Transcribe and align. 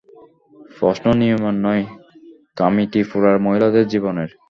প্রশ্ন 0.77 1.05
নিয়মের 1.13 1.55
নয়, 1.65 1.83
কামাঠিপুরার 2.57 3.37
মহিলাদের 3.45 3.85
জীবনের। 3.87 4.29